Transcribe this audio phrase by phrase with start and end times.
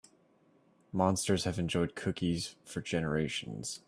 [0.91, 3.79] Monsters have enjoyed cookies for generations.